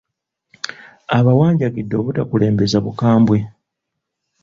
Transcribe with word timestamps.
Abawanjagidde 1.17 1.93
obutakulembeza 1.97 2.77
bukambwe. 2.85 3.37